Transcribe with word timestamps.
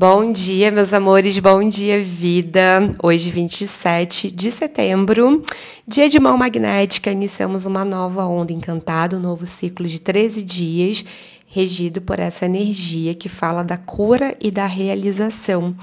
Bom 0.00 0.30
dia, 0.30 0.70
meus 0.70 0.94
amores, 0.94 1.36
bom 1.40 1.68
dia, 1.68 2.00
vida. 2.00 2.88
Hoje, 3.02 3.32
27 3.32 4.30
de 4.30 4.52
setembro, 4.52 5.42
dia 5.84 6.08
de 6.08 6.20
mão 6.20 6.38
magnética, 6.38 7.10
iniciamos 7.10 7.66
uma 7.66 7.84
nova 7.84 8.24
onda 8.24 8.52
encantada, 8.52 9.16
um 9.16 9.20
novo 9.20 9.44
ciclo 9.44 9.88
de 9.88 10.00
13 10.00 10.44
dias, 10.44 11.04
regido 11.48 12.00
por 12.00 12.20
essa 12.20 12.46
energia 12.46 13.12
que 13.12 13.28
fala 13.28 13.64
da 13.64 13.76
cura 13.76 14.36
e 14.40 14.52
da 14.52 14.66
realização. 14.66 15.74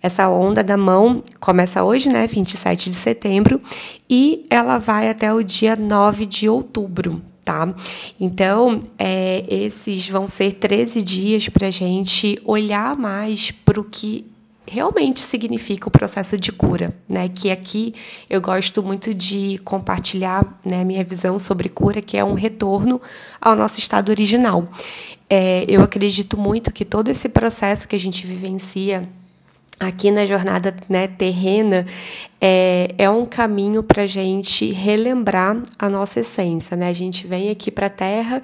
Essa 0.00 0.28
onda 0.28 0.62
da 0.62 0.76
mão 0.76 1.20
começa 1.40 1.82
hoje, 1.82 2.08
né, 2.08 2.28
27 2.28 2.88
de 2.88 2.94
setembro, 2.94 3.60
e 4.08 4.46
ela 4.50 4.78
vai 4.78 5.10
até 5.10 5.34
o 5.34 5.42
dia 5.42 5.74
9 5.74 6.26
de 6.26 6.48
outubro, 6.48 7.20
tá? 7.44 7.72
Então, 8.18 8.80
é, 8.98 9.44
esses 9.48 10.08
vão 10.08 10.26
ser 10.26 10.54
13 10.54 11.02
dias 11.02 11.48
para 11.48 11.66
a 11.66 11.70
gente 11.70 12.40
olhar 12.44 12.96
mais 12.96 13.50
para 13.50 13.78
o 13.78 13.84
que 13.84 14.26
realmente 14.66 15.20
significa 15.20 15.88
o 15.88 15.90
processo 15.90 16.38
de 16.38 16.50
cura, 16.50 16.94
né? 17.08 17.28
Que 17.28 17.50
aqui 17.50 17.94
eu 18.28 18.40
gosto 18.40 18.82
muito 18.82 19.12
de 19.12 19.60
compartilhar 19.62 20.58
né, 20.64 20.82
minha 20.84 21.04
visão 21.04 21.38
sobre 21.38 21.68
cura, 21.68 22.00
que 22.00 22.16
é 22.16 22.24
um 22.24 22.34
retorno 22.34 23.00
ao 23.40 23.54
nosso 23.54 23.78
estado 23.78 24.08
original. 24.08 24.66
É, 25.28 25.64
eu 25.68 25.82
acredito 25.82 26.36
muito 26.36 26.72
que 26.72 26.84
todo 26.84 27.08
esse 27.08 27.28
processo 27.28 27.86
que 27.86 27.94
a 27.94 27.98
gente 27.98 28.26
vivencia 28.26 29.06
aqui 29.78 30.10
na 30.10 30.24
jornada 30.24 30.74
né, 30.88 31.08
terrena 31.08 31.86
é, 32.40 32.94
é 32.98 33.08
um 33.08 33.24
caminho 33.24 33.82
para 33.82 34.02
a 34.02 34.06
gente 34.06 34.70
relembrar 34.70 35.62
a 35.78 35.88
nossa 35.88 36.20
essência. 36.20 36.76
Né? 36.76 36.88
A 36.88 36.92
gente 36.92 37.26
vem 37.26 37.50
aqui 37.50 37.70
para 37.70 37.86
a 37.86 37.90
Terra 37.90 38.42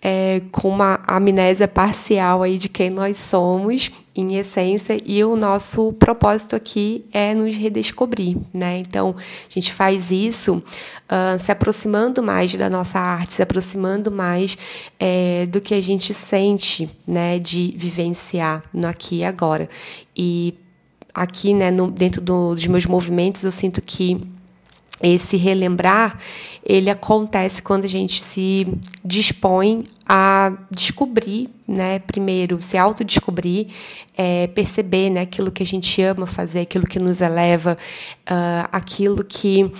é, 0.00 0.40
com 0.52 0.68
uma 0.68 1.00
amnésia 1.06 1.66
parcial 1.66 2.42
aí 2.42 2.56
de 2.56 2.68
quem 2.68 2.90
nós 2.90 3.16
somos, 3.16 3.90
em 4.14 4.36
essência, 4.36 5.00
e 5.04 5.24
o 5.24 5.34
nosso 5.34 5.92
propósito 5.94 6.54
aqui 6.54 7.04
é 7.12 7.34
nos 7.34 7.56
redescobrir. 7.56 8.36
Né? 8.52 8.78
Então, 8.78 9.16
a 9.18 9.52
gente 9.52 9.72
faz 9.72 10.10
isso 10.10 10.56
uh, 10.56 11.38
se 11.38 11.50
aproximando 11.50 12.22
mais 12.22 12.54
da 12.54 12.70
nossa 12.70 12.98
arte, 12.98 13.34
se 13.34 13.42
aproximando 13.42 14.10
mais 14.10 14.56
é, 14.98 15.46
do 15.46 15.60
que 15.60 15.74
a 15.74 15.80
gente 15.80 16.12
sente 16.14 16.88
né, 17.06 17.38
de 17.38 17.74
vivenciar 17.76 18.62
no 18.72 18.86
aqui 18.86 19.18
e 19.18 19.24
agora. 19.24 19.68
E 20.16 20.54
aqui, 21.14 21.54
né, 21.54 21.70
no, 21.70 21.90
dentro 21.90 22.20
do, 22.20 22.54
dos 22.54 22.66
meus 22.66 22.86
movimentos, 22.86 23.44
eu 23.44 23.52
sinto 23.52 23.80
que 23.82 24.20
esse 25.02 25.36
relembrar 25.36 26.18
ele 26.64 26.90
acontece 26.90 27.62
quando 27.62 27.84
a 27.84 27.88
gente 27.88 28.22
se 28.22 28.66
dispõe 29.02 29.84
a 30.06 30.52
descobrir, 30.70 31.48
né, 31.66 32.00
primeiro 32.00 32.60
se 32.60 32.76
autodescobrir, 32.76 33.68
é, 34.16 34.46
perceber, 34.48 35.08
né, 35.08 35.22
aquilo 35.22 35.50
que 35.50 35.62
a 35.62 35.66
gente 35.66 36.02
ama 36.02 36.26
fazer, 36.26 36.60
aquilo 36.60 36.86
que 36.86 36.98
nos 36.98 37.20
eleva, 37.20 37.76
uh, 38.28 38.68
aquilo 38.72 39.24
que 39.24 39.72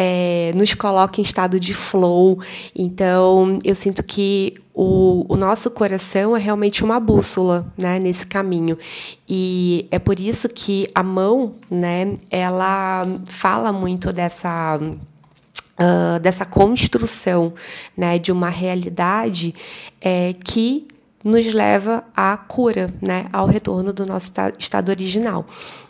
é, 0.00 0.52
nos 0.54 0.72
coloca 0.74 1.20
em 1.20 1.24
estado 1.24 1.58
de 1.58 1.74
flow. 1.74 2.40
Então, 2.72 3.58
eu 3.64 3.74
sinto 3.74 4.00
que 4.04 4.54
o, 4.72 5.26
o, 5.28 5.36
nosso 5.36 5.68
coração 5.72 6.36
é 6.36 6.38
realmente 6.38 6.84
uma 6.84 7.00
bússola 7.00 7.66
né, 7.76 7.98
nesse 7.98 8.24
caminho. 8.24 8.78
E 9.28 9.88
é 9.90 9.98
por 9.98 10.20
isso 10.20 10.48
que 10.48 10.88
a 10.94 11.02
mão, 11.02 11.56
né, 11.68 12.16
ela 12.30 13.02
fala 13.26 13.72
muito 13.72 14.12
dessa. 14.12 14.78
Uh, 15.80 16.18
dessa 16.18 16.44
construção 16.44 17.52
né, 17.96 18.18
de 18.18 18.32
uma 18.32 18.48
realidade 18.48 19.54
é, 20.00 20.34
que 20.44 20.88
nos 21.24 21.52
leva 21.52 22.04
à 22.16 22.36
cura, 22.36 22.92
né, 23.02 23.26
ao 23.32 23.46
retorno 23.46 23.92
do 23.92 24.06
nosso 24.06 24.32
estado 24.58 24.90
original. 24.90 25.46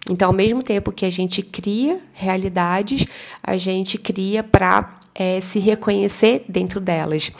Então, 0.08 0.28
ao 0.28 0.34
mesmo 0.34 0.62
tempo 0.62 0.92
que 0.92 1.04
a 1.04 1.10
gente 1.10 1.42
cria 1.42 2.00
realidades, 2.12 3.06
a 3.42 3.56
gente 3.56 3.98
cria 3.98 4.42
para 4.42 4.90
é, 5.18 5.40
se 5.40 5.58
reconhecer 5.58 6.44
dentro 6.48 6.78
delas. 6.78 7.32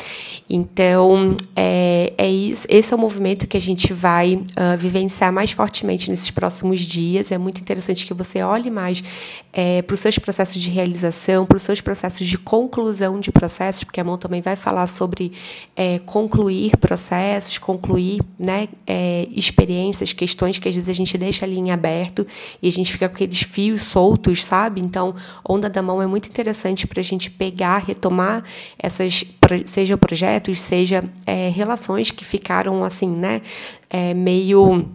Então, 0.50 1.36
é, 1.54 2.12
é 2.18 2.28
isso, 2.28 2.66
esse 2.68 2.92
é 2.92 2.96
o 2.96 2.98
movimento 2.98 3.46
que 3.46 3.56
a 3.56 3.60
gente 3.60 3.92
vai 3.92 4.34
uh, 4.34 4.76
vivenciar 4.76 5.32
mais 5.32 5.52
fortemente 5.52 6.10
nesses 6.10 6.28
próximos 6.28 6.80
dias. 6.80 7.30
É 7.30 7.38
muito 7.38 7.60
interessante 7.60 8.04
que 8.04 8.12
você 8.12 8.42
olhe 8.42 8.68
mais 8.68 9.04
é, 9.52 9.80
para 9.82 9.94
os 9.94 10.00
seus 10.00 10.18
processos 10.18 10.60
de 10.60 10.70
realização, 10.70 11.46
para 11.46 11.56
os 11.56 11.62
seus 11.62 11.80
processos 11.80 12.26
de 12.26 12.36
conclusão 12.36 13.20
de 13.20 13.30
processos, 13.30 13.84
porque 13.84 14.00
a 14.00 14.04
mão 14.04 14.18
também 14.18 14.42
vai 14.42 14.56
falar 14.56 14.88
sobre 14.88 15.32
é, 15.76 16.00
concluir 16.00 16.76
processos, 16.78 17.58
concluir 17.58 18.20
né, 18.36 18.66
é, 18.88 19.28
experiências, 19.30 20.12
questões 20.12 20.58
que 20.58 20.68
às 20.68 20.74
vezes 20.74 20.90
a 20.90 20.94
gente 20.94 21.16
deixa 21.16 21.44
ali 21.44 21.58
em 21.58 21.70
aberto 21.70 22.26
e 22.60 22.66
a 22.66 22.72
gente 22.72 22.90
fica 22.90 23.08
com 23.08 23.14
aqueles 23.14 23.42
fios 23.42 23.82
soltos, 23.82 24.44
sabe? 24.44 24.80
Então, 24.80 25.14
onda 25.48 25.70
da 25.70 25.80
mão 25.80 26.02
é 26.02 26.06
muito 26.08 26.28
interessante 26.28 26.84
para 26.84 26.98
a 26.98 27.04
gente 27.04 27.30
pegar 27.30 27.67
pegar, 27.68 27.78
retomar 27.78 28.42
essas, 28.78 29.24
seja 29.66 29.96
projetos, 29.96 30.58
seja 30.60 31.04
é, 31.26 31.50
relações 31.50 32.10
que 32.10 32.24
ficaram 32.24 32.82
assim, 32.82 33.08
né, 33.08 33.42
é, 33.90 34.14
meio 34.14 34.86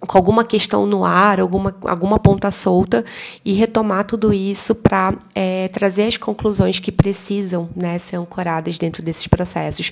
com 0.00 0.16
alguma 0.16 0.44
questão 0.44 0.86
no 0.86 1.04
ar, 1.04 1.40
alguma, 1.40 1.74
alguma 1.82 2.20
ponta 2.20 2.52
solta, 2.52 3.04
e 3.44 3.52
retomar 3.52 4.04
tudo 4.04 4.32
isso 4.32 4.72
para 4.72 5.12
é, 5.34 5.66
trazer 5.66 6.04
as 6.04 6.16
conclusões 6.16 6.78
que 6.78 6.92
precisam 6.92 7.68
né, 7.74 7.98
ser 7.98 8.14
ancoradas 8.14 8.78
dentro 8.78 9.02
desses 9.02 9.26
processos. 9.26 9.90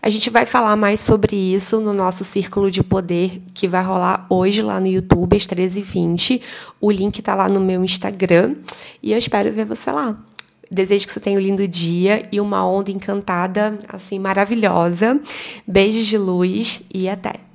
A 0.00 0.08
gente 0.08 0.30
vai 0.30 0.46
falar 0.46 0.76
mais 0.76 1.00
sobre 1.00 1.36
isso 1.36 1.80
no 1.80 1.92
nosso 1.92 2.22
Círculo 2.22 2.70
de 2.70 2.84
Poder, 2.84 3.42
que 3.52 3.66
vai 3.66 3.82
rolar 3.82 4.24
hoje 4.30 4.62
lá 4.62 4.78
no 4.78 4.86
YouTube, 4.86 5.36
às 5.36 5.48
13h20. 5.48 6.40
O 6.80 6.88
link 6.88 7.18
está 7.18 7.34
lá 7.34 7.48
no 7.48 7.58
meu 7.58 7.84
Instagram, 7.84 8.54
e 9.02 9.10
eu 9.10 9.18
espero 9.18 9.52
ver 9.52 9.64
você 9.64 9.90
lá. 9.90 10.16
Desejo 10.70 11.06
que 11.06 11.12
você 11.12 11.20
tenha 11.20 11.38
um 11.38 11.42
lindo 11.42 11.66
dia 11.66 12.28
e 12.30 12.40
uma 12.40 12.64
onda 12.64 12.90
encantada, 12.90 13.76
assim, 13.88 14.18
maravilhosa. 14.18 15.20
Beijos 15.66 16.06
de 16.06 16.16
luz 16.16 16.82
e 16.94 17.08
até! 17.08 17.49